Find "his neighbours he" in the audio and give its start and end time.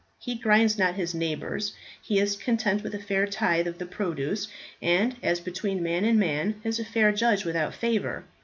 0.95-2.17